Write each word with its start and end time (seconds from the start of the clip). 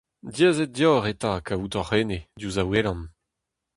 Diaes 0.35 0.57
eo 0.63 0.69
deoc'h 0.75 1.09
eta 1.11 1.31
kaout 1.47 1.73
hoc'h 1.77 1.93
ene, 2.01 2.19
diouzh 2.39 2.61
a 2.63 2.65
welan? 2.69 3.01